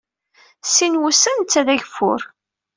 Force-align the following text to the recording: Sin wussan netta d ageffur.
Sin 0.75 0.93
wussan 1.01 1.37
netta 1.39 1.61
d 1.67 1.67
ageffur. 1.73 2.21